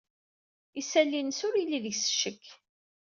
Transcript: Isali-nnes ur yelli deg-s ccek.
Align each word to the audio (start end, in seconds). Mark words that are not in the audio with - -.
Isali-nnes 0.79 1.39
ur 1.47 1.53
yelli 1.57 1.79
deg-s 1.83 2.03
ccek. 2.13 2.43